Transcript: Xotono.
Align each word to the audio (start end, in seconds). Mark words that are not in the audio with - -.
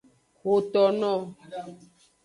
Xotono. 0.39 1.13